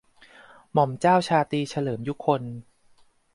[0.73, 2.41] หม่อมเจ้าชาตรีเฉลิม ยุคล